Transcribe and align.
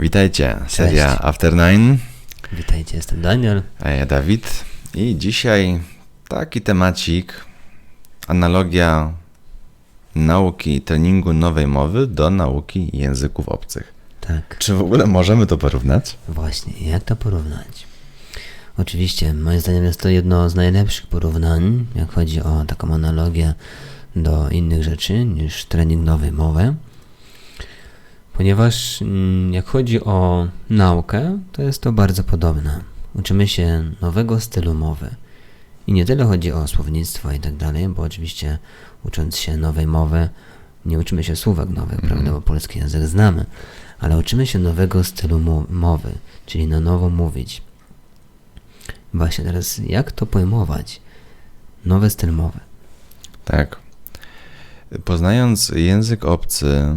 Witajcie, 0.00 0.56
seria 0.68 1.06
Cześć. 1.06 1.20
After 1.24 1.52
Nine. 1.52 1.96
Witajcie, 2.52 2.96
jestem 2.96 3.22
Daniel. 3.22 3.62
A 3.80 3.90
ja 3.90 4.06
Dawid. 4.06 4.64
I 4.94 5.16
dzisiaj 5.18 5.80
taki 6.28 6.60
temacik, 6.60 7.32
analogia 8.26 9.12
nauki 10.14 10.74
i 10.76 10.80
treningu 10.80 11.32
nowej 11.32 11.66
mowy 11.66 12.06
do 12.06 12.30
nauki 12.30 12.90
języków 12.92 13.48
obcych. 13.48 13.94
Tak. 14.20 14.58
Czy 14.58 14.74
w 14.74 14.80
ogóle 14.80 15.06
możemy 15.06 15.46
to 15.46 15.58
porównać? 15.58 16.16
Właśnie, 16.28 16.90
jak 16.90 17.04
to 17.04 17.16
porównać? 17.16 17.86
Oczywiście, 18.78 19.34
moim 19.34 19.60
zdaniem 19.60 19.84
jest 19.84 20.00
to 20.00 20.08
jedno 20.08 20.50
z 20.50 20.54
najlepszych 20.54 21.06
porównań, 21.06 21.86
jak 21.94 22.12
chodzi 22.12 22.42
o 22.42 22.64
taką 22.64 22.94
analogię 22.94 23.54
do 24.16 24.50
innych 24.50 24.82
rzeczy 24.84 25.24
niż 25.24 25.64
trening 25.64 26.04
nowej 26.04 26.32
mowy. 26.32 26.74
Ponieważ 28.38 29.02
mm, 29.02 29.54
jak 29.54 29.66
chodzi 29.66 30.04
o 30.04 30.48
naukę, 30.70 31.38
to 31.52 31.62
jest 31.62 31.82
to 31.82 31.92
bardzo 31.92 32.24
podobne. 32.24 32.80
Uczymy 33.14 33.48
się 33.48 33.92
nowego 34.00 34.40
stylu 34.40 34.74
mowy. 34.74 35.14
I 35.86 35.92
nie 35.92 36.04
tyle 36.04 36.24
chodzi 36.24 36.52
o 36.52 36.68
słownictwo 36.68 37.32
i 37.32 37.40
tak 37.40 37.56
dalej, 37.56 37.88
bo 37.88 38.02
oczywiście 38.02 38.58
ucząc 39.04 39.36
się 39.36 39.56
nowej 39.56 39.86
mowy, 39.86 40.28
nie 40.86 40.98
uczymy 40.98 41.24
się 41.24 41.36
słówek 41.36 41.68
nowych, 41.68 41.98
mm. 41.98 42.08
prawda, 42.08 42.30
bo 42.30 42.40
polski 42.40 42.78
język 42.78 43.02
znamy, 43.02 43.46
ale 44.00 44.18
uczymy 44.18 44.46
się 44.46 44.58
nowego 44.58 45.04
stylu 45.04 45.64
mowy, 45.70 46.12
czyli 46.46 46.66
na 46.66 46.80
nowo 46.80 47.08
mówić. 47.08 47.62
Właśnie 49.14 49.44
teraz, 49.44 49.80
jak 49.86 50.12
to 50.12 50.26
pojmować? 50.26 51.00
Nowy 51.84 52.10
styl 52.10 52.32
mowy. 52.32 52.60
Tak. 53.44 53.76
Poznając 55.04 55.68
język 55.68 56.24
obcy, 56.24 56.96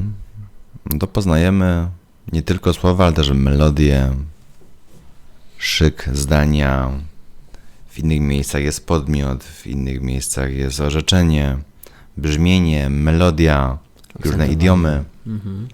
to 0.99 1.07
poznajemy 1.07 1.87
nie 2.33 2.41
tylko 2.41 2.73
słowa, 2.73 3.05
ale 3.05 3.13
też 3.13 3.29
melodię, 3.29 4.11
szyk 5.57 6.09
zdania. 6.13 6.91
W 7.89 7.99
innych 7.99 8.19
miejscach 8.19 8.61
jest 8.61 8.87
podmiot, 8.87 9.43
w 9.43 9.67
innych 9.67 10.01
miejscach 10.01 10.53
jest 10.53 10.79
orzeczenie, 10.79 11.57
brzmienie, 12.17 12.89
melodia, 12.89 13.77
różne 14.19 14.47
idiomy, 14.47 15.03
mhm. 15.27 15.67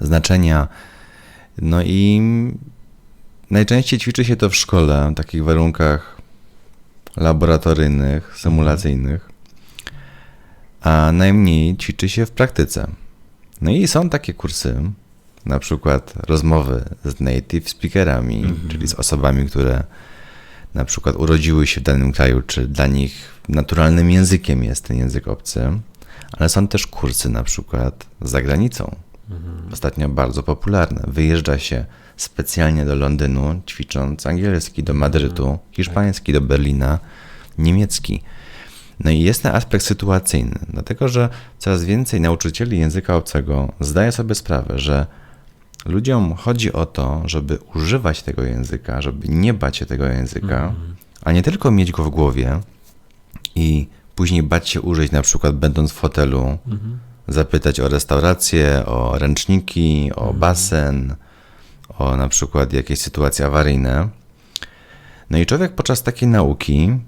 znaczenia. 0.00 0.68
No 1.58 1.82
i 1.82 2.20
najczęściej 3.50 3.98
ćwiczy 3.98 4.24
się 4.24 4.36
to 4.36 4.50
w 4.50 4.56
szkole, 4.56 5.10
w 5.10 5.14
takich 5.14 5.44
warunkach 5.44 6.20
laboratoryjnych, 7.16 8.38
symulacyjnych, 8.38 9.30
a 10.80 11.12
najmniej 11.12 11.76
ćwiczy 11.76 12.08
się 12.08 12.26
w 12.26 12.30
praktyce. 12.30 13.01
No 13.62 13.70
i 13.70 13.88
są 13.88 14.08
takie 14.08 14.34
kursy, 14.34 14.82
na 15.46 15.58
przykład 15.58 16.14
rozmowy 16.26 16.84
z 17.04 17.20
native 17.20 17.70
speakerami, 17.70 18.38
mm 18.38 18.54
-hmm. 18.54 18.70
czyli 18.70 18.88
z 18.88 18.94
osobami, 18.94 19.46
które 19.46 19.84
na 20.74 20.84
przykład 20.84 21.16
urodziły 21.16 21.66
się 21.66 21.80
w 21.80 21.84
danym 21.84 22.12
kraju, 22.12 22.42
czy 22.46 22.66
dla 22.66 22.86
nich 22.86 23.12
naturalnym 23.48 24.10
językiem 24.10 24.64
jest 24.64 24.84
ten 24.84 24.96
język 24.96 25.28
obcy, 25.28 25.80
ale 26.32 26.48
są 26.48 26.68
też 26.68 26.86
kursy 26.86 27.28
na 27.28 27.42
przykład 27.42 28.06
za 28.20 28.42
granicą. 28.42 28.96
Mhm. 29.30 29.72
Ostatnio 29.72 30.08
bardzo 30.08 30.42
popularne. 30.42 31.02
Wyjeżdża 31.06 31.58
się 31.58 31.84
specjalnie 32.16 32.84
do 32.84 32.94
Londynu, 32.94 33.62
ćwicząc 33.66 34.26
angielski, 34.26 34.82
do 34.82 34.94
Madrytu, 34.94 35.42
mhm. 35.42 35.58
hiszpański 35.72 36.32
do 36.32 36.40
Berlina, 36.40 36.98
niemiecki. 37.58 38.22
No 39.04 39.10
i 39.10 39.20
jest 39.20 39.42
ten 39.42 39.54
aspekt 39.54 39.84
sytuacyjny, 39.84 40.58
dlatego 40.68 41.08
że 41.08 41.28
coraz 41.58 41.84
więcej 41.84 42.20
nauczycieli 42.20 42.78
języka 42.78 43.16
obcego 43.16 43.72
zdaje 43.80 44.12
sobie 44.12 44.34
sprawę, 44.34 44.78
że 44.78 45.06
ludziom 45.84 46.34
chodzi 46.34 46.72
o 46.72 46.86
to, 46.86 47.22
żeby 47.24 47.58
używać 47.74 48.22
tego 48.22 48.42
języka, 48.42 49.02
żeby 49.02 49.28
nie 49.28 49.54
bać 49.54 49.76
się 49.76 49.86
tego 49.86 50.06
języka, 50.06 50.58
mm. 50.58 50.96
a 51.24 51.32
nie 51.32 51.42
tylko 51.42 51.70
mieć 51.70 51.92
go 51.92 52.04
w 52.04 52.08
głowie 52.08 52.60
i 53.54 53.86
później 54.14 54.42
bać 54.42 54.68
się 54.68 54.80
użyć, 54.80 55.12
na 55.12 55.22
przykład 55.22 55.56
będąc 55.56 55.92
w 55.92 56.00
hotelu, 56.00 56.58
mm. 56.66 56.98
zapytać 57.28 57.80
o 57.80 57.88
restaurację, 57.88 58.86
o 58.86 59.18
ręczniki, 59.18 60.10
o 60.16 60.24
mm. 60.28 60.40
basen, 60.40 61.14
o 61.98 62.16
na 62.16 62.28
przykład 62.28 62.72
jakieś 62.72 62.98
sytuacje 62.98 63.46
awaryjne. 63.46 64.08
No 65.30 65.38
i 65.38 65.46
człowiek 65.46 65.72
podczas 65.72 66.02
takiej 66.02 66.28
nauki 66.28 66.98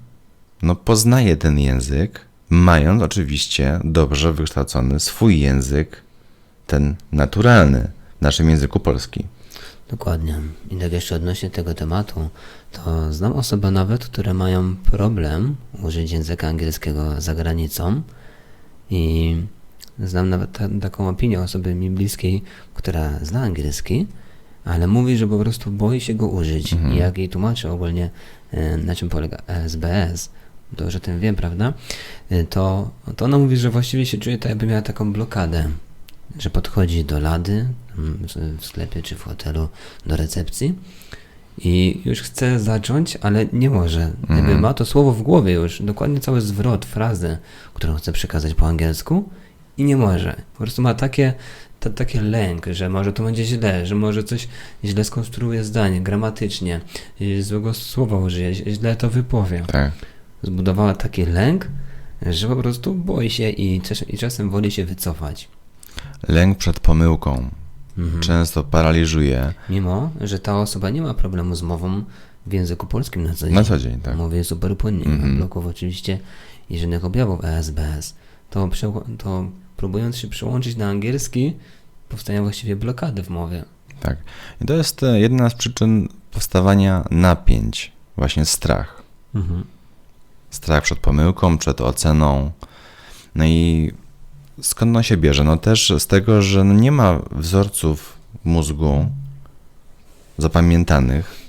no, 0.65 0.75
poznaje 0.75 1.37
ten 1.37 1.59
język, 1.59 2.21
mając 2.49 3.01
oczywiście 3.01 3.79
dobrze 3.83 4.33
wykształcony 4.33 4.99
swój 4.99 5.39
język, 5.39 6.01
ten 6.67 6.95
naturalny 7.11 7.91
w 8.19 8.21
naszym 8.21 8.49
języku 8.49 8.79
polskim. 8.79 9.23
Dokładnie. 9.89 10.39
I 10.69 10.75
tak 10.75 10.91
jeszcze 10.91 11.15
odnośnie 11.15 11.49
tego 11.49 11.73
tematu, 11.73 12.29
to 12.71 13.13
znam 13.13 13.33
osoby 13.33 13.71
nawet, 13.71 14.05
które 14.05 14.33
mają 14.33 14.75
problem 14.75 15.55
użyć 15.83 16.11
języka 16.11 16.47
angielskiego 16.47 17.21
za 17.21 17.35
granicą 17.35 18.01
i 18.89 19.35
znam 19.99 20.29
nawet 20.29 20.57
taką 20.81 21.09
opinię 21.09 21.41
osoby 21.41 21.75
mi 21.75 21.89
bliskiej, 21.89 22.43
która 22.73 23.19
zna 23.21 23.41
angielski, 23.41 24.07
ale 24.65 24.87
mówi, 24.87 25.17
że 25.17 25.27
po 25.27 25.39
prostu 25.39 25.71
boi 25.71 26.01
się 26.01 26.13
go 26.13 26.27
użyć. 26.27 26.73
Mhm. 26.73 26.93
I 26.93 26.97
jak 26.97 27.17
jej 27.17 27.29
tłumaczę 27.29 27.71
ogólnie, 27.71 28.09
e, 28.51 28.77
na 28.77 28.95
czym 28.95 29.09
polega 29.09 29.37
SBS, 29.47 30.29
to 30.75 30.83
już 30.83 30.95
o 30.95 30.99
tym 30.99 31.19
wiem, 31.19 31.35
prawda? 31.35 31.73
Y, 32.31 32.47
to, 32.49 32.91
to 33.15 33.25
ona 33.25 33.37
mówi, 33.37 33.57
że 33.57 33.69
właściwie 33.69 34.05
się 34.05 34.17
czuje 34.17 34.37
tak, 34.37 34.49
jakby 34.49 34.65
miała 34.65 34.81
taką 34.81 35.13
blokadę, 35.13 35.69
że 36.39 36.49
podchodzi 36.49 37.05
do 37.05 37.19
lady 37.19 37.67
w 38.59 38.65
sklepie 38.65 39.01
czy 39.01 39.15
w 39.15 39.23
hotelu 39.23 39.69
do 40.05 40.15
recepcji 40.15 40.73
i 41.57 42.01
już 42.05 42.21
chce 42.21 42.59
zacząć, 42.59 43.17
ale 43.21 43.45
nie 43.53 43.69
może. 43.69 44.01
Mhm. 44.01 44.39
Jakby 44.39 44.61
ma 44.61 44.73
to 44.73 44.85
słowo 44.85 45.11
w 45.11 45.21
głowie 45.21 45.53
już, 45.53 45.81
dokładnie 45.81 46.19
cały 46.19 46.41
zwrot, 46.41 46.85
frazę, 46.85 47.37
którą 47.73 47.95
chce 47.95 48.11
przekazać 48.11 48.53
po 48.53 48.67
angielsku 48.67 49.29
i 49.77 49.83
nie 49.83 49.97
może. 49.97 50.35
Po 50.53 50.57
prostu 50.57 50.81
ma 50.81 50.93
takie, 50.93 51.33
ta, 51.79 51.89
takie 51.89 52.21
lęk, 52.21 52.65
że 52.71 52.89
może 52.89 53.13
to 53.13 53.23
będzie 53.23 53.45
źle, 53.45 53.85
że 53.85 53.95
może 53.95 54.23
coś 54.23 54.47
źle 54.83 55.03
skonstruuje 55.03 55.63
zdanie 55.63 56.01
gramatycznie, 56.01 56.81
y, 57.21 57.43
złego 57.43 57.73
słowa 57.73 58.17
użyje, 58.17 58.53
źle 58.53 58.95
to 58.95 59.09
wypowie. 59.09 59.63
Tak 59.67 59.91
zbudowała 60.45 60.93
taki 60.93 61.25
lęk, 61.25 61.67
że 62.21 62.47
po 62.47 62.55
prostu 62.55 62.93
boi 62.93 63.29
się 63.29 63.49
i, 63.49 63.81
i 64.07 64.17
czasem 64.17 64.49
woli 64.49 64.71
się 64.71 64.85
wycofać. 64.85 65.47
Lęk 66.27 66.57
przed 66.57 66.79
pomyłką 66.79 67.49
mhm. 67.97 68.23
często 68.23 68.63
paraliżuje. 68.63 69.53
Mimo, 69.69 70.09
że 70.21 70.39
ta 70.39 70.59
osoba 70.59 70.89
nie 70.89 71.01
ma 71.01 71.13
problemu 71.13 71.55
z 71.55 71.61
mową 71.61 72.03
w 72.45 72.53
języku 72.53 72.87
polskim 72.87 73.23
na 73.23 73.33
co 73.33 73.45
dzień. 73.45 73.55
Na 73.55 73.63
co 73.63 73.77
dzień, 73.77 73.99
tak. 73.99 74.17
Mówi 74.17 74.43
super 74.43 74.77
płynnie, 74.77 75.05
mhm. 75.05 75.37
bloków 75.37 75.65
oczywiście 75.65 76.19
i 76.69 76.77
żadnych 76.79 77.05
objawów 77.05 77.43
ESBS. 77.43 78.15
To, 78.49 78.69
to 79.17 79.45
próbując 79.77 80.17
się 80.17 80.27
przełączyć 80.27 80.75
na 80.75 80.89
angielski, 80.89 81.53
powstają 82.09 82.43
właściwie 82.43 82.75
blokady 82.75 83.23
w 83.23 83.29
mowie. 83.29 83.65
Tak. 83.99 84.17
I 84.61 84.65
to 84.65 84.73
jest 84.73 85.03
e, 85.03 85.19
jedna 85.19 85.49
z 85.49 85.53
przyczyn 85.53 86.07
powstawania 86.31 87.05
napięć, 87.11 87.91
właśnie 88.17 88.45
strach. 88.45 89.03
Mhm 89.35 89.74
strach 90.55 90.83
przed 90.83 90.99
pomyłką, 90.99 91.57
przed 91.57 91.81
oceną. 91.81 92.51
No 93.35 93.45
i 93.45 93.91
skąd 94.61 94.97
on 94.97 95.03
się 95.03 95.17
bierze? 95.17 95.43
No 95.43 95.57
też 95.57 95.93
z 95.99 96.07
tego, 96.07 96.41
że 96.41 96.63
no 96.63 96.73
nie 96.73 96.91
ma 96.91 97.19
wzorców 97.31 98.17
mózgu 98.43 99.05
zapamiętanych 100.37 101.45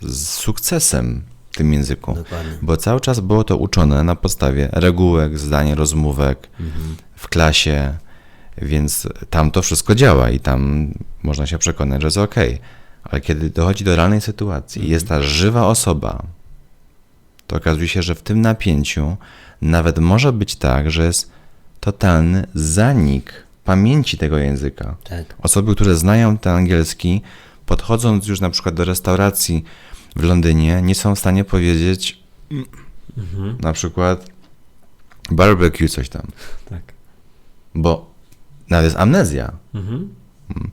z 0.00 0.28
sukcesem 0.28 1.22
w 1.50 1.56
tym 1.56 1.72
języku. 1.72 2.14
Dokładnie. 2.14 2.52
Bo 2.62 2.76
cały 2.76 3.00
czas 3.00 3.20
było 3.20 3.44
to 3.44 3.56
uczone 3.56 4.04
na 4.04 4.16
podstawie 4.16 4.68
regułek, 4.72 5.38
zdań, 5.38 5.74
rozmówek 5.74 6.48
mhm. 6.60 6.96
w 7.16 7.28
klasie, 7.28 7.94
więc 8.58 9.08
tam 9.30 9.50
to 9.50 9.62
wszystko 9.62 9.94
działa 9.94 10.30
i 10.30 10.40
tam 10.40 10.92
można 11.22 11.46
się 11.46 11.58
przekonać, 11.58 12.00
że 12.00 12.06
jest 12.06 12.18
ok. 12.18 12.34
Ale 13.04 13.20
kiedy 13.20 13.50
dochodzi 13.50 13.84
do 13.84 13.96
realnej 13.96 14.20
sytuacji 14.20 14.80
mhm. 14.80 14.92
jest 14.92 15.08
ta 15.08 15.22
żywa 15.22 15.66
osoba, 15.66 16.22
to 17.52 17.56
okazuje 17.56 17.88
się, 17.88 18.02
że 18.02 18.14
w 18.14 18.22
tym 18.22 18.40
napięciu 18.40 19.16
nawet 19.62 19.98
może 19.98 20.32
być 20.32 20.56
tak, 20.56 20.90
że 20.90 21.04
jest 21.06 21.30
totalny 21.80 22.46
zanik 22.54 23.32
pamięci 23.64 24.18
tego 24.18 24.38
języka. 24.38 24.96
Tak. 25.04 25.34
Osoby, 25.42 25.74
które 25.74 25.94
znają 25.94 26.38
ten 26.38 26.52
angielski, 26.52 27.22
podchodząc 27.66 28.26
już 28.26 28.40
na 28.40 28.50
przykład 28.50 28.74
do 28.74 28.84
restauracji 28.84 29.64
w 30.16 30.22
Londynie, 30.22 30.82
nie 30.82 30.94
są 30.94 31.14
w 31.14 31.18
stanie 31.18 31.44
powiedzieć 31.44 32.22
mhm. 33.18 33.58
na 33.60 33.72
przykład 33.72 34.26
barbecue, 35.30 35.88
coś 35.88 36.08
tam. 36.08 36.26
Tak. 36.70 36.82
Bo 37.74 38.14
nawet 38.70 38.84
jest 38.84 38.96
amnezja. 38.96 39.52
Mhm. 39.74 40.14
Mm. 40.56 40.70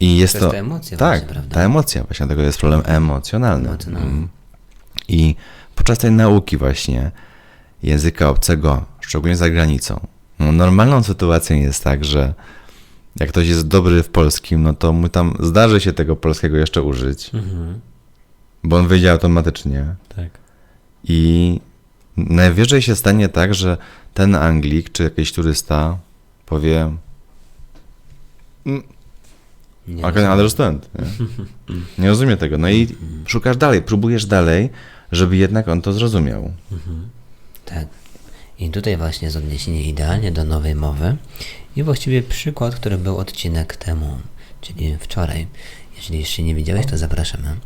I 0.00 0.16
jest 0.16 0.34
to. 0.34 0.40
to 0.40 0.50
ta 0.50 0.56
emocja, 0.56 0.98
tak, 0.98 1.24
właśnie, 1.24 1.42
ta 1.50 1.60
emocja, 1.60 2.04
właśnie 2.04 2.26
tego 2.26 2.42
jest 2.42 2.58
problem 2.58 2.82
emocjonalny. 2.84 3.68
emocjonalny. 3.68 4.08
Mm. 4.08 4.28
I 5.08 5.36
podczas 5.76 5.98
tej 5.98 6.10
nauki 6.12 6.56
właśnie 6.56 7.10
języka 7.82 8.28
obcego, 8.28 8.84
szczególnie 9.00 9.36
za 9.36 9.50
granicą. 9.50 10.06
No, 10.38 10.52
normalną 10.52 11.02
sytuacją 11.02 11.56
jest 11.56 11.84
tak, 11.84 12.04
że 12.04 12.34
jak 13.20 13.28
ktoś 13.28 13.48
jest 13.48 13.68
dobry 13.68 14.02
w 14.02 14.08
polskim, 14.08 14.62
no 14.62 14.72
to 14.74 14.92
mu 14.92 15.08
tam 15.08 15.34
zdarzy 15.40 15.80
się 15.80 15.92
tego 15.92 16.16
polskiego 16.16 16.56
jeszcze 16.56 16.82
użyć, 16.82 17.30
Mhm. 17.34 17.80
bo 18.64 18.76
on 18.76 18.88
wyjdzie 18.88 19.12
automatycznie. 19.12 19.84
Tak. 20.16 20.28
I 21.04 21.60
najwyżej 22.16 22.82
się 22.82 22.96
stanie 22.96 23.28
tak, 23.28 23.54
że 23.54 23.76
ten 24.14 24.34
Anglik 24.34 24.92
czy 24.92 25.02
jakiś 25.02 25.32
turysta 25.32 25.98
powie 26.46 26.96
Nie 28.66 29.98
Okay, 29.98 30.12
rozumiem. 30.12 30.30
understand. 30.32 30.90
Nie? 30.94 31.04
nie 32.04 32.08
rozumie 32.08 32.36
tego. 32.36 32.58
No 32.58 32.70
i 32.70 32.88
szukasz 33.26 33.56
dalej, 33.56 33.82
próbujesz 33.82 34.26
dalej, 34.26 34.70
żeby 35.12 35.36
jednak 35.36 35.68
on 35.68 35.82
to 35.82 35.92
zrozumiał. 35.92 36.52
Tak. 37.64 37.86
I 38.58 38.70
tutaj 38.70 38.96
właśnie 38.96 39.26
jest 39.26 39.36
odniesienie 39.36 39.82
idealnie 39.82 40.32
do 40.32 40.44
nowej 40.44 40.74
mowy 40.74 41.16
i 41.76 41.82
właściwie 41.82 42.22
przykład, 42.22 42.74
który 42.74 42.98
był 42.98 43.18
odcinek 43.18 43.76
temu, 43.76 44.18
czyli 44.60 44.96
wczoraj. 45.00 45.46
Jeżeli 45.96 46.18
jeszcze 46.18 46.42
nie 46.42 46.54
widziałeś, 46.54 46.86
to 46.86 46.98
zapraszamy. 46.98 47.56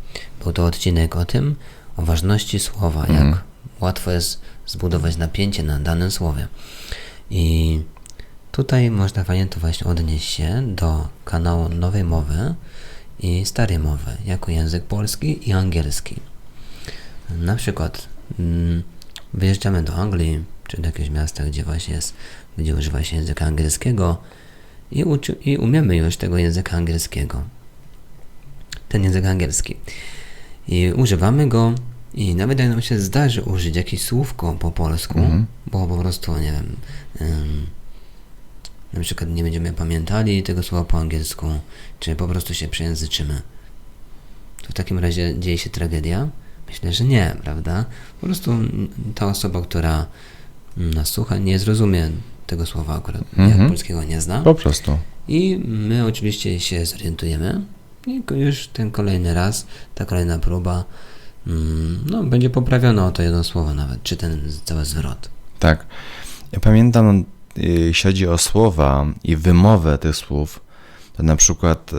Był 0.43 0.53
to 0.53 0.65
odcinek 0.65 1.17
o 1.17 1.25
tym, 1.25 1.57
o 1.97 2.03
ważności 2.03 2.59
słowa, 2.59 3.07
jak 3.07 3.45
łatwo 3.81 4.11
jest 4.11 4.41
zbudować 4.67 5.17
napięcie 5.17 5.63
na 5.63 5.79
danym 5.79 6.11
słowie. 6.11 6.49
I 7.31 7.81
tutaj 8.53 8.91
można 8.91 9.25
fajnie 9.25 9.47
to 9.47 9.61
właśnie 9.61 9.87
odnieść 9.87 10.31
się 10.31 10.63
do 10.67 11.09
kanału 11.25 11.69
nowej 11.69 12.05
mowy 12.05 12.55
i 13.21 13.45
starej 13.45 13.79
mowy, 13.79 14.17
jako 14.27 14.51
język 14.51 14.85
polski 14.85 15.49
i 15.49 15.53
angielski. 15.53 16.17
Na 17.39 17.57
przykład 17.57 18.09
mm, 18.39 18.83
wyjeżdżamy 19.35 19.83
do 19.83 19.95
Anglii, 19.95 20.45
czy 20.69 20.77
do 20.77 20.87
jakiegoś 20.87 21.11
miasta, 21.11 21.45
gdzie 21.45 21.65
właśnie 21.65 21.95
jest, 21.95 22.15
gdzie 22.59 22.75
używa 22.75 23.05
się 23.05 23.17
języka 23.17 23.47
angielskiego 23.47 24.19
i, 24.91 25.05
uczy, 25.05 25.33
i 25.45 25.57
umiemy 25.57 25.97
już 25.97 26.17
tego 26.17 26.39
języka 26.39 26.77
angielskiego. 26.77 27.43
Ten 28.89 29.05
język 29.05 29.25
angielski. 29.25 29.77
I 30.69 30.93
używamy 30.97 31.49
go 31.49 31.75
i 32.15 32.35
nawet 32.35 32.59
jak 32.59 32.69
nam 32.69 32.83
się 32.83 32.99
zdarzy 32.99 33.43
użyć 33.43 33.77
jakieś 33.77 34.03
słówko 34.03 34.53
po 34.53 34.71
polsku, 34.71 35.21
bo 35.67 35.87
po 35.87 35.97
prostu, 35.97 36.39
nie 36.39 36.53
wiem, 36.53 36.77
ym, 37.21 37.67
na 38.93 39.01
przykład 39.01 39.31
nie 39.31 39.43
będziemy 39.43 39.73
pamiętali 39.73 40.43
tego 40.43 40.63
słowa 40.63 40.85
po 40.85 40.99
angielsku, 40.99 41.47
czy 42.01 42.17
po 42.17 42.29
prostu 42.29 42.55
się 42.55 42.69
przejęzyczymy. 42.69 43.43
To 44.63 44.69
w 44.69 44.73
takim 44.73 44.99
razie 44.99 45.35
dzieje 45.39 45.59
się 45.59 45.71
tragedia? 45.71 46.29
Myślę, 46.71 46.93
że 46.93 47.05
nie, 47.05 47.37
prawda? 47.45 47.85
Po 48.21 48.27
prostu 48.27 48.53
ta 49.15 49.27
osoba, 49.27 49.63
która 49.63 50.07
nas 50.77 51.09
słucha, 51.09 51.39
nie 51.39 51.59
zrozumie 51.59 52.11
tego 52.47 52.67
słowa 52.67 52.95
akurat, 52.97 53.23
Mhm. 53.39 53.59
jak 53.61 53.69
polskiego 53.69 54.05
nie 54.05 54.21
zna. 54.21 54.41
Po 54.43 54.55
prostu. 54.55 54.99
I 55.29 55.61
my 55.65 56.07
oczywiście 56.07 56.61
się 56.61 56.87
zorientujemy 56.87 57.61
i 58.07 58.23
już 58.31 58.67
ten 58.69 58.91
kolejny 58.91 59.35
raz, 59.35 59.67
ta 59.95 60.05
kolejna 60.05 60.39
próba, 60.39 60.85
mm, 61.47 62.05
no, 62.11 62.25
będzie 62.25 62.51
poprawiona 62.51 63.07
o 63.07 63.11
to 63.11 63.23
jedno 63.23 63.45
słowo 63.45 63.75
nawet, 63.75 64.03
czy 64.03 64.17
ten 64.17 64.41
cały 64.65 64.85
zwrot. 64.85 65.29
Tak. 65.59 65.87
Ja 66.53 66.61
pamiętam, 66.61 67.25
y, 67.59 67.63
jeśli 67.63 68.03
chodzi 68.11 68.27
o 68.27 68.39
słowa 68.39 69.07
i 69.25 69.37
wymowę 69.37 69.99
tych 69.99 70.17
słów, 70.17 70.61
to 71.17 71.23
na 71.23 71.37
przykład 71.37 71.93
y, 71.93 71.97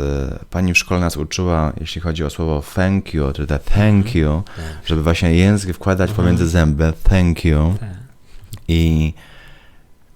pani 0.50 0.74
w 0.74 0.78
szkole 0.78 1.02
nas 1.02 1.18
uczyła, 1.18 1.74
jeśli 1.80 2.02
chodzi 2.02 2.24
o 2.24 2.30
słowo 2.30 2.64
thank 2.76 3.14
you, 3.14 3.32
czy 3.34 3.48
te 3.48 3.60
thank 3.60 4.16
you, 4.16 4.44
Tak. 4.56 4.66
żeby 4.86 5.04
właśnie 5.04 5.34
język 5.36 5.76
wkładać 5.76 6.12
pomiędzy 6.12 6.48
zęby, 6.48 6.94
thank 7.04 7.46
you. 7.46 7.76
I 8.68 9.14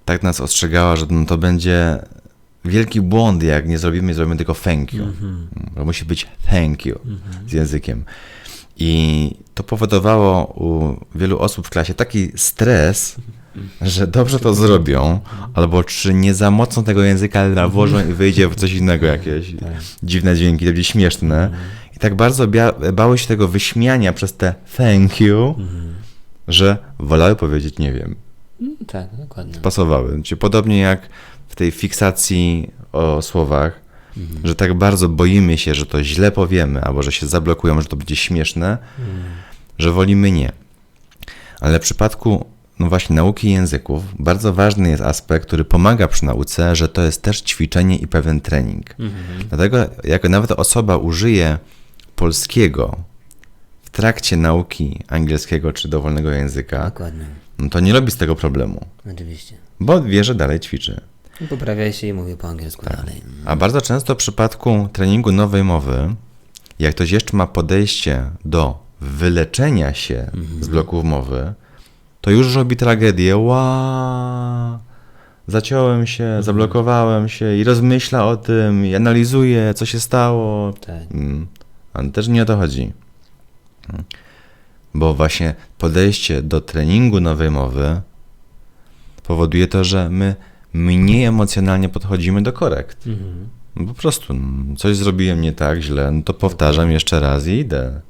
tak 0.06 0.24
nas 0.24 0.40
ostrzegała, 0.40 0.96
że 0.96 1.06
no 1.10 1.26
to 1.26 1.38
będzie 1.38 2.00
wielki 2.66 3.02
błąd, 3.02 3.44
jak 3.44 3.68
nie 3.68 3.78
zrobimy, 3.78 4.14
zrobimy 4.14 4.38
tylko 4.38 4.54
thank 4.56 4.94
you. 4.94 5.06
Bo 5.76 5.86
musi 5.86 6.06
być 6.06 6.28
thank 6.50 6.86
you 6.86 7.00
z 7.48 7.54
językiem. 7.54 8.04
I 8.78 9.32
to 9.54 9.64
powodowało 9.64 10.46
u 10.46 10.98
wielu 11.18 11.40
osób 11.40 11.68
w 11.68 11.70
klasie 11.70 11.94
taki 11.94 12.32
stres, 12.36 13.16
że 13.82 14.08
dobrze 14.08 14.40
to 14.40 14.54
zrobią, 14.54 15.20
albo 15.54 15.84
czy 15.84 16.14
nie 16.14 16.34
za 16.34 16.52
mocno 16.52 16.84
tego 16.84 17.04
języka 17.04 17.48
nawożą 17.50 18.10
i 18.10 18.14
wyjdzie 18.14 18.48
w 18.50 18.56
coś 18.56 18.74
innego, 18.74 19.06
jakieś 19.06 19.54
dziwne 20.04 20.36
dźwięki, 20.36 20.66
to 20.66 20.70
będzie 20.72 20.84
śmieszne. 20.84 21.50
I 21.96 22.00
tak 22.00 22.16
bardzo 22.16 22.48
bia- 22.48 22.92
bały 22.94 23.18
się 23.18 23.28
tego 23.28 23.48
wyśmiania 23.48 24.14
przez 24.14 24.34
te 24.34 24.56
thank 24.78 25.22
you, 25.22 25.56
że 26.48 26.78
wolały 27.00 27.36
powiedzieć 27.36 27.78
nie 27.80 27.94
wiem 27.94 28.16
Mm, 28.62 28.76
tak, 28.88 29.16
dokładnie. 29.18 29.60
pasowały. 29.62 30.22
Czyli 30.24 30.40
podobnie 30.40 30.80
jak 30.80 31.10
w 31.48 31.56
tej 31.56 31.72
fiksacji 31.72 32.72
o 32.92 33.22
słowach, 33.22 33.80
Mhm. 34.18 34.48
że 34.48 34.56
tak 34.56 34.74
bardzo 34.74 35.10
boimy 35.10 35.58
się, 35.58 35.76
że 35.76 35.86
to 35.86 36.04
źle 36.04 36.32
powiemy, 36.32 36.82
albo 36.82 37.04
że 37.04 37.12
się 37.12 37.28
zablokujemy, 37.28 37.82
że 37.82 37.88
to 37.88 37.96
będzie 37.96 38.16
śmieszne, 38.16 38.78
Mhm. 39.00 39.24
że 39.80 39.92
wolimy 39.92 40.32
nie. 40.32 40.52
Ale 41.62 41.80
w 41.80 41.82
przypadku 41.82 42.46
no 42.80 42.90
właśnie 42.90 43.16
nauki 43.16 43.52
języków 43.52 44.04
bardzo 44.20 44.54
ważny 44.54 44.90
jest 44.90 45.04
aspekt, 45.04 45.48
który 45.48 45.66
pomaga 45.66 46.08
przy 46.08 46.26
nauce, 46.26 46.76
że 46.76 46.90
to 46.90 47.02
jest 47.02 47.22
też 47.22 47.42
ćwiczenie 47.42 47.98
i 47.98 48.08
pewien 48.08 48.42
trening. 48.42 48.90
Mhm. 49.00 49.48
Dlatego 49.50 49.78
jak 50.04 50.30
nawet 50.30 50.52
osoba 50.52 50.98
użyje 50.98 51.58
polskiego 52.16 52.98
w 53.84 53.90
trakcie 53.90 54.38
nauki 54.38 55.00
angielskiego 55.08 55.74
czy 55.74 55.88
dowolnego 55.88 56.32
języka, 56.32 56.86
Dokładnie, 56.86 57.26
no 57.60 57.70
to 57.70 57.80
nie 57.80 57.94
robi 57.94 58.12
z 58.12 58.18
tego 58.18 58.36
problemu, 58.36 58.86
oczywiście. 59.14 59.56
bo 59.80 60.02
wie, 60.02 60.24
że 60.24 60.36
dalej 60.36 60.60
ćwiczy. 60.60 61.02
I 61.42 61.48
poprawia 61.48 61.92
się 61.92 62.08
i 62.08 62.14
mówi 62.14 62.36
po 62.38 62.48
angielsku 62.48 62.86
Tak. 62.86 62.98
dalej. 62.98 63.22
A 63.46 63.56
bardzo 63.56 63.82
często 63.82 64.14
w 64.14 64.18
przypadku 64.18 64.90
treningu 64.94 65.32
nowej 65.32 65.64
mowy, 65.64 66.16
jak 66.80 66.96
ktoś 66.96 67.12
jeszcze 67.12 67.38
ma 67.38 67.48
podejście 67.48 68.24
do 68.46 68.86
wyleczenia 69.02 69.94
się 69.94 70.32
z 70.62 70.68
bloków 70.68 71.04
mowy, 71.04 71.54
to 72.26 72.32
już 72.32 72.56
robi 72.56 72.76
tragedię. 72.76 73.38
Ła, 73.38 74.80
zaciąłem 75.48 76.08
się, 76.08 76.38
zablokowałem 76.40 77.30
się 77.30 77.56
i 77.56 77.64
rozmyśla 77.64 78.26
o 78.26 78.38
tym, 78.38 78.86
i 78.86 78.96
analizuje, 78.96 79.74
co 79.74 79.86
się 79.86 80.00
stało. 80.00 80.74
Tak. 80.74 81.12
Mm, 81.12 81.48
Ale 81.94 82.10
też 82.10 82.28
nie 82.28 82.42
o 82.42 82.46
to 82.46 82.58
chodzi. 82.58 82.94
Mm. 83.90 84.04
Bo 84.94 85.14
właśnie 85.14 85.56
podejście 85.78 86.42
do 86.42 86.62
treningu 86.62 87.20
nowej 87.20 87.52
mowy 87.52 88.02
powoduje 89.24 89.68
to, 89.68 89.84
że 89.84 90.10
my 90.10 90.36
mniej 90.74 91.24
emocjonalnie 91.24 91.90
podchodzimy 91.90 92.44
do 92.44 92.54
korekt. 92.54 93.08
Mhm. 93.08 93.50
Po 93.88 93.94
prostu 93.94 94.34
mm, 94.34 94.76
coś 94.78 94.98
zrobiłem 94.98 95.42
nie 95.42 95.54
tak 95.54 95.80
źle, 95.80 96.12
no 96.12 96.22
to 96.24 96.34
powtarzam 96.34 96.92
jeszcze 96.92 97.20
raz 97.20 97.48
i 97.48 97.52
idę. 97.52 98.02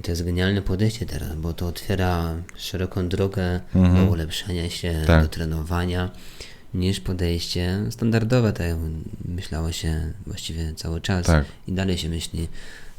I 0.00 0.02
to 0.02 0.10
jest 0.12 0.24
genialne 0.24 0.62
podejście 0.62 1.06
teraz, 1.06 1.34
bo 1.36 1.52
to 1.52 1.66
otwiera 1.66 2.34
szeroką 2.56 3.08
drogę 3.08 3.60
Mhm. 3.74 3.96
do 4.06 4.12
ulepszania 4.12 4.70
się, 4.70 5.02
Tak. 5.06 5.22
do 5.22 5.28
trenowania, 5.28 6.10
niż 6.74 7.00
podejście 7.00 7.78
standardowe, 7.90 8.52
tak 8.52 8.66
jak 8.66 8.76
myślało 9.24 9.72
się 9.72 10.12
właściwie 10.26 10.74
cały 10.74 11.00
czas. 11.00 11.26
Tak. 11.26 11.44
I 11.68 11.72
dalej 11.72 11.98
się 11.98 12.08
myśli 12.08 12.48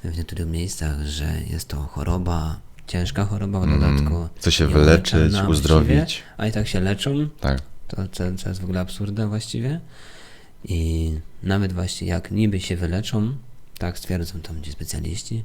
w 0.03 0.17
niektórych 0.17 0.48
miejscach, 0.48 1.01
że 1.05 1.34
jest 1.50 1.67
to 1.67 1.77
choroba, 1.77 2.60
ciężka 2.88 3.25
choroba 3.25 3.60
w 3.60 3.63
Mm, 3.63 3.79
dodatku. 3.79 4.27
chce 4.36 4.51
się 4.51 4.67
wyleczyć, 4.67 5.34
uzdrowić. 5.50 6.24
A 6.38 6.48
i 6.48 6.51
tak 6.51 6.67
się 6.67 6.79
leczą, 6.79 7.29
Tak. 7.39 7.62
to, 7.88 7.98
co, 8.12 8.24
co 8.38 8.50
jest 8.50 8.62
w 8.62 8.63
ogóle 8.63 8.79
absurdem 8.79 9.29
właściwie. 9.29 9.79
I 10.65 11.12
nawet 11.43 11.74
właśnie 11.74 12.08
jak 12.08 12.31
niby 12.31 12.60
się 12.60 12.75
wyleczą, 12.75 13.36
tak 13.77 13.98
stwierdzą 13.98 14.39
tam 14.39 14.62
ci 14.62 14.72
specjaliści, 14.72 15.43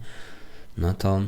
no 0.78 0.94
to, 0.94 1.20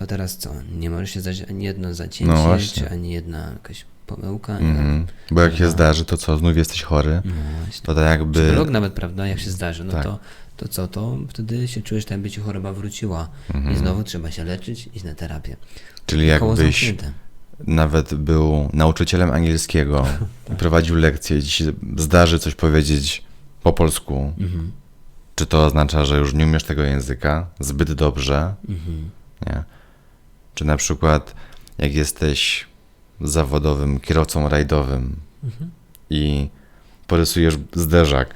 to 0.00 0.06
teraz 0.06 0.36
co? 0.36 0.50
Nie 0.78 0.90
może 0.90 1.06
się 1.06 1.20
zdarzyć 1.20 1.48
ani 1.50 1.64
jedno 1.64 1.94
zacięcie, 1.94 2.32
No 2.34 2.56
czy 2.74 2.90
ani 2.90 3.12
jedna 3.12 3.50
jakaś 3.52 3.84
pomyłka. 4.06 4.58
Mhm. 4.58 5.06
Bo 5.30 5.40
jak 5.40 5.56
się 5.56 5.70
zdarzy, 5.70 6.04
to 6.04 6.16
co, 6.16 6.36
znów 6.36 6.56
jesteś 6.56 6.82
chory? 6.82 7.22
No 7.24 7.32
właśnie. 7.64 7.82
To 7.86 7.94
tak 7.94 8.04
jakby... 8.20 8.42
Psycholog 8.42 8.70
nawet, 8.70 8.92
prawda, 8.92 9.26
jak 9.26 9.40
się 9.40 9.50
zdarzy, 9.50 9.84
no 9.84 9.92
Tak. 9.92 10.02
to, 10.04 10.18
to 10.56 10.68
co, 10.68 10.88
to 10.88 11.18
wtedy 11.28 11.68
się 11.68 11.82
czujesz, 11.82 12.04
tak 12.04 12.10
jakby 12.10 12.30
ci 12.30 12.40
choroba 12.40 12.72
wróciła 12.72 13.28
Mhm. 13.54 13.74
i 13.74 13.78
znowu 13.78 14.02
trzeba 14.04 14.30
się 14.30 14.44
leczyć, 14.44 14.88
iść 14.94 15.04
na 15.04 15.14
terapię. 15.14 15.56
Czyli 16.06 16.26
jakbyś 16.26 16.94
nawet 17.66 18.14
był 18.14 18.68
nauczycielem 18.72 19.30
angielskiego 19.30 20.06
i 20.52 20.56
prowadził 20.56 20.96
lekcje 20.96 21.38
i 21.38 21.42
ci 21.42 21.50
się 21.50 21.72
zdarzy 21.96 22.38
coś 22.38 22.54
powiedzieć 22.54 23.22
po 23.62 23.72
polsku, 23.72 24.32
Mhm. 24.40 24.72
czy 25.36 25.46
to 25.46 25.64
oznacza, 25.66 26.04
że 26.04 26.18
już 26.18 26.34
nie 26.34 26.44
umiesz 26.46 26.64
tego 26.64 26.82
języka 26.82 27.46
zbyt 27.60 27.92
dobrze? 27.92 28.54
Mhm. 28.68 29.10
Nie. 29.46 29.62
Czy 30.60 30.64
na 30.66 30.76
przykład 30.76 31.34
jak 31.78 31.94
jesteś 31.94 32.66
zawodowym 33.20 34.00
kierowcą 34.00 34.48
rajdowym 34.48 35.16
Mhm. 35.44 35.70
i 36.10 36.48
porysujesz 37.06 37.54
zderzak, 37.74 38.34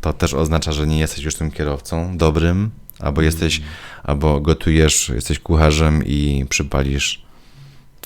to 0.00 0.12
też 0.12 0.34
oznacza, 0.34 0.72
że 0.72 0.86
nie 0.86 0.98
jesteś 0.98 1.24
już 1.24 1.34
tym 1.34 1.50
kierowcą 1.50 2.16
dobrym, 2.16 2.70
albo 2.98 3.22
jesteś, 3.22 3.62
albo 4.02 4.40
gotujesz, 4.40 5.08
jesteś 5.08 5.38
kucharzem 5.38 6.06
i 6.06 6.46
przypalisz 6.48 7.22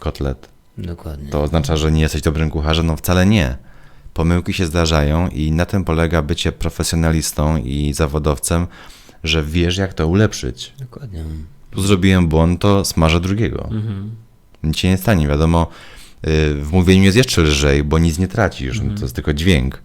kotlet. 0.00 0.48
Dokładnie. 0.78 1.30
To 1.30 1.42
oznacza, 1.42 1.76
że 1.76 1.92
nie 1.92 2.00
jesteś 2.00 2.22
dobrym 2.22 2.50
kucharzem? 2.50 2.86
No 2.86 2.96
wcale 2.96 3.26
nie. 3.26 3.56
Pomyłki 4.14 4.52
się 4.52 4.66
zdarzają 4.66 5.28
i 5.28 5.52
na 5.52 5.66
tym 5.66 5.84
polega 5.84 6.22
bycie 6.22 6.52
profesjonalistą 6.52 7.56
i 7.56 7.92
zawodowcem, 7.92 8.66
że 9.24 9.42
wiesz, 9.44 9.76
jak 9.76 9.94
to 9.94 10.06
ulepszyć. 10.06 10.72
Dokładnie. 10.78 11.24
Tu 11.74 11.82
zrobiłem 11.82 12.28
błąd, 12.28 12.60
to 12.60 12.84
smażę 12.84 13.20
drugiego. 13.20 13.68
Mhm. 13.70 14.10
Nic 14.62 14.76
się 14.76 14.88
nie 14.88 14.96
stanie. 14.96 15.28
Wiadomo, 15.28 15.66
y, 16.26 16.54
w 16.54 16.68
mówieniu 16.72 17.04
jest 17.04 17.16
jeszcze 17.16 17.42
lżej, 17.42 17.84
bo 17.84 17.98
nic 17.98 18.18
nie 18.18 18.28
tracisz. 18.28 18.78
Mhm. 18.78 18.96
To 18.96 19.02
jest 19.02 19.14
tylko 19.14 19.34
dźwięk. 19.34 19.82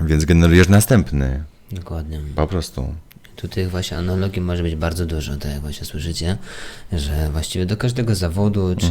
Więc 0.00 0.24
generujesz 0.24 0.68
następny. 0.68 1.44
Dokładnie. 1.72 2.20
Po 2.34 2.46
prostu. 2.46 2.94
Tutaj 3.36 3.66
właśnie 3.66 3.96
analogii 3.96 4.42
może 4.42 4.62
być 4.62 4.76
bardzo 4.76 5.06
dużo, 5.06 5.36
tak 5.36 5.52
jak 5.52 5.60
właśnie 5.60 5.86
słyszycie, 5.86 6.36
że 6.92 7.30
właściwie 7.32 7.66
do 7.66 7.76
każdego 7.76 8.14
zawodu, 8.14 8.76
czy 8.78 8.90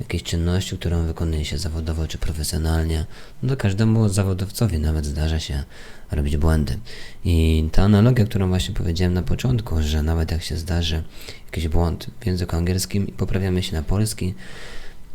jakiejś 0.00 0.22
czynności, 0.22 0.78
którą 0.78 1.06
wykonuje 1.06 1.44
się 1.44 1.58
zawodowo, 1.58 2.06
czy 2.06 2.18
profesjonalnie, 2.18 3.04
no 3.42 3.48
to 3.48 3.56
każdemu 3.56 4.08
zawodowcowi 4.08 4.78
nawet 4.78 5.06
zdarza 5.06 5.40
się 5.40 5.62
robić 6.10 6.36
błędy. 6.36 6.78
I 7.24 7.68
ta 7.72 7.82
analogia, 7.82 8.24
którą 8.24 8.48
właśnie 8.48 8.74
powiedziałem 8.74 9.14
na 9.14 9.22
początku, 9.22 9.82
że 9.82 10.02
nawet 10.02 10.30
jak 10.30 10.42
się 10.42 10.56
zdarzy 10.56 11.02
jakiś 11.46 11.68
błąd 11.68 12.06
w 12.20 12.26
języku 12.26 12.56
angielskim 12.56 13.06
i 13.06 13.12
poprawiamy 13.12 13.62
się 13.62 13.72
na 13.76 13.82
polski, 13.82 14.34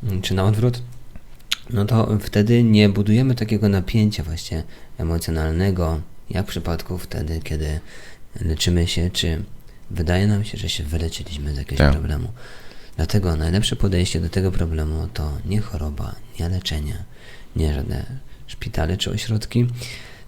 mm, 0.04 0.22
czy 0.22 0.34
na 0.34 0.44
odwrót, 0.44 0.82
no 1.70 1.86
to 1.86 2.18
wtedy 2.22 2.64
nie 2.64 2.90
budujemy 2.90 3.36
takiego 3.36 3.70
napięcia 3.70 4.24
właśnie 4.24 4.64
emocjonalnego, 4.98 6.02
jak 6.30 6.46
w 6.46 6.50
przypadku 6.50 6.98
wtedy, 6.98 7.40
kiedy 7.44 7.80
leczymy 8.42 8.88
się, 8.88 9.10
czy 9.14 9.44
wydaje 9.92 10.28
nam 10.28 10.44
się, 10.44 10.58
że 10.58 10.70
się 10.70 10.84
wyleczyliśmy 10.84 11.54
z 11.54 11.58
jakiegoś 11.58 11.78
Tak. 11.78 11.92
problemu. 11.92 12.28
Dlatego 12.96 13.36
najlepsze 13.36 13.76
podejście 13.76 14.20
do 14.20 14.30
tego 14.30 14.52
problemu 14.52 15.08
to 15.14 15.32
nie 15.46 15.62
choroba, 15.62 16.16
nie 16.40 16.50
leczenie, 16.50 17.04
nie 17.56 17.74
żadne 17.74 18.06
szpitale 18.48 18.98
czy 18.98 19.12
ośrodki, 19.12 19.68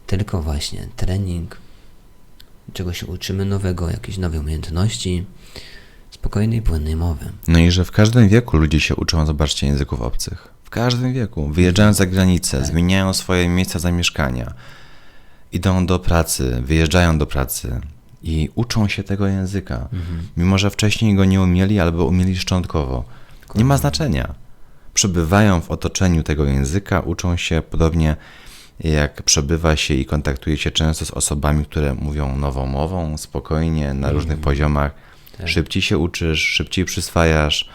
tylko 0.07 0.41
właśnie 0.41 0.87
trening, 0.95 1.57
czego 2.73 2.93
się 2.93 3.05
uczymy 3.05 3.45
nowego, 3.45 3.89
jakiejś 3.89 4.17
nowej 4.17 4.39
umiejętności, 4.39 5.25
spokojnej, 6.11 6.61
płynnej 6.61 6.95
mowy. 6.95 7.25
No 7.47 7.59
i 7.59 7.71
że 7.71 7.85
w 7.85 7.91
każdym 7.91 8.29
wieku 8.29 8.57
ludzie 8.57 8.79
się 8.79 8.95
uczą, 8.95 9.25
zobaczcie, 9.25 9.67
języków 9.67 10.01
obcych. 10.01 10.47
W 10.63 10.69
każdym 10.69 11.13
wieku. 11.13 11.49
Wyjeżdżają 11.49 11.93
za 11.93 12.05
granicę, 12.05 12.65
zmieniają 12.65 13.13
swoje 13.13 13.49
miejsca 13.49 13.79
zamieszkania. 13.79 14.53
Idą 15.51 15.85
do 15.85 15.99
pracy, 15.99 16.61
wyjeżdżają 16.65 17.17
do 17.17 17.27
pracy 17.27 17.81
i 18.23 18.49
uczą 18.55 18.87
się 18.87 19.03
tego 19.03 19.27
języka. 19.27 19.89
Mimo, 20.37 20.57
że 20.57 20.69
wcześniej 20.69 21.15
go 21.15 21.25
nie 21.25 21.41
umieli 21.41 21.79
albo 21.79 22.05
umieli 22.05 22.37
szczątkowo. 22.37 23.03
Nie 23.55 23.65
ma 23.65 23.77
znaczenia. 23.77 24.35
Przebywają 24.93 25.61
w 25.61 25.71
otoczeniu 25.71 26.23
tego 26.23 26.45
języka, 26.45 26.99
uczą 26.99 27.37
się 27.37 27.61
podobnie 27.61 28.15
jak 28.79 29.23
przebywa 29.23 29.75
się 29.75 29.93
i 29.93 30.05
kontaktuje 30.05 30.57
się 30.57 30.71
często 30.71 31.05
z 31.05 31.11
osobami, 31.11 31.65
które 31.65 31.93
mówią 31.93 32.37
nową 32.37 32.65
mową, 32.65 33.17
spokojnie, 33.17 33.93
na 33.93 34.11
różnych 34.11 34.39
poziomach. 34.39 34.91
Szybciej 35.45 35.81
się 35.81 35.97
uczysz, 35.97 36.39
szybciej 36.39 36.85
przyswajasz. 36.85 37.69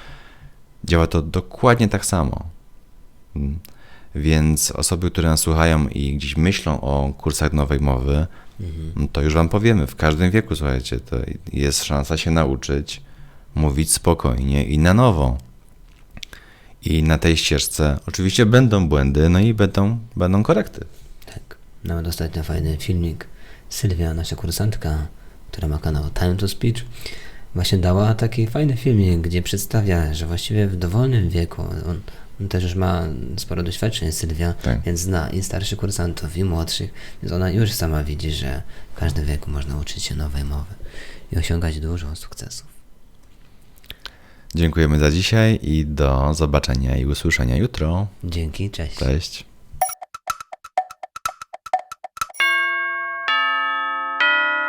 Działa 0.84 1.06
to 1.06 1.22
dokładnie 1.22 1.88
tak 1.88 2.06
samo. 2.06 2.46
Mm. 3.36 3.58
Więc 4.14 4.70
osoby, 4.70 5.10
które 5.10 5.28
nas 5.28 5.40
słuchają 5.40 5.88
i 5.88 6.16
gdzieś 6.16 6.36
myślą 6.36 6.80
o 6.80 7.12
kursach 7.12 7.52
nowej 7.52 7.80
mowy, 7.80 8.26
no 8.96 9.08
to 9.12 9.22
już 9.22 9.34
Wam 9.34 9.48
powiemy, 9.48 9.86
w 9.86 9.96
każdym 9.96 10.30
wieku, 10.30 10.56
słuchajcie, 10.56 11.00
to 11.00 11.16
jest 11.52 11.84
szansa 11.84 12.16
się 12.16 12.30
nauczyć 12.30 13.02
mówić 13.54 13.92
spokojnie 13.92 14.64
i 14.64 14.78
na 14.78 14.94
nowo. 14.94 15.38
I 16.84 17.02
na 17.02 17.18
tej 17.18 17.36
ścieżce 17.36 17.98
oczywiście 18.06 18.46
będą 18.46 18.88
błędy, 18.88 19.28
no 19.28 19.38
i 19.38 19.54
będą, 19.54 19.98
będą 20.16 20.42
korekty. 20.42 20.84
Tak. 21.26 21.56
Nawet 21.84 22.06
ostatnio 22.06 22.42
fajny 22.42 22.76
filmik 22.76 23.26
Sylwia, 23.68 24.14
nasza 24.14 24.36
kursantka, 24.36 25.06
która 25.50 25.68
ma 25.68 25.78
kanał 25.78 26.04
Time 26.10 26.36
to 26.36 26.48
Speech, 26.48 26.84
właśnie 27.54 27.78
dała 27.78 28.14
taki 28.14 28.46
fajny 28.46 28.76
filmik, 28.76 29.20
gdzie 29.20 29.42
przedstawia, 29.42 30.14
że 30.14 30.26
właściwie 30.26 30.66
w 30.66 30.76
dowolnym 30.76 31.30
wieku, 31.30 31.62
on 31.62 32.00
też 32.48 32.62
już 32.64 32.74
ma 32.74 33.04
sporo 33.36 33.62
doświadczeń, 33.62 34.12
Sylwia, 34.12 34.52
Tak. 34.52 34.82
więc 34.82 35.00
zna 35.00 35.30
i 35.30 35.42
starszych 35.42 35.78
kursantów, 35.78 36.36
i 36.36 36.44
młodszych, 36.44 36.90
więc 37.22 37.32
ona 37.32 37.50
już 37.50 37.72
sama 37.72 38.04
widzi, 38.04 38.30
że 38.30 38.62
w 38.94 38.98
każdym 38.98 39.24
wieku 39.24 39.50
można 39.50 39.76
uczyć 39.78 40.04
się 40.04 40.14
nowej 40.14 40.44
mowy 40.44 40.74
i 41.32 41.36
osiągać 41.36 41.80
dużo 41.80 42.16
sukcesów. 42.16 42.66
Dziękujemy 44.54 44.98
za 44.98 45.10
dzisiaj 45.10 45.58
i 45.62 45.86
do 45.86 46.34
zobaczenia 46.34 46.96
i 46.96 47.06
usłyszenia 47.06 47.56
jutro. 47.56 48.06
Dzięki, 48.24 48.70
cześć. 48.70 48.96
Cześć. 48.96 49.44